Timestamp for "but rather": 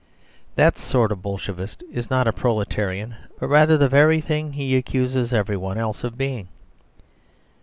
3.39-3.77